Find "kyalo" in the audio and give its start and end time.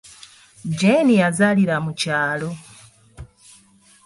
1.99-2.49